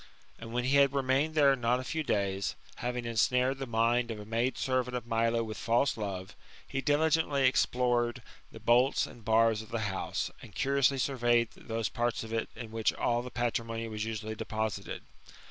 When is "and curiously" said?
10.41-10.97